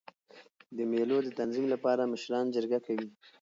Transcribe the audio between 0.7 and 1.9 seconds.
د مېلو د تنظیم له